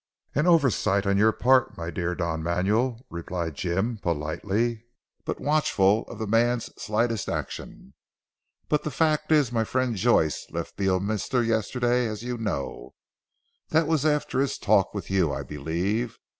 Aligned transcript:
"An 0.33 0.47
oversight 0.47 1.05
on 1.05 1.15
your 1.19 1.31
part 1.31 1.77
my 1.77 1.91
dear 1.91 2.15
Don 2.15 2.41
Manuel," 2.41 3.05
replied 3.11 3.53
Jim 3.53 3.99
politely 3.99 4.83
but 5.25 5.39
watchful 5.39 6.05
of 6.07 6.17
the 6.17 6.25
man's 6.25 6.71
slightest 6.75 7.29
action, 7.29 7.93
"but 8.67 8.81
the 8.81 8.89
fact 8.89 9.31
is 9.31 9.51
my 9.51 9.63
friend 9.63 9.95
Joyce 9.95 10.47
left 10.49 10.75
Beorminster 10.75 11.43
yesterday 11.43 12.07
as 12.07 12.23
you 12.23 12.39
know 12.39 12.95
that 13.69 13.85
was 13.85 14.03
after 14.03 14.39
his 14.39 14.57
talk 14.57 14.95
with 14.95 15.11
you 15.11 15.31
I 15.31 15.43
believe. 15.43 16.17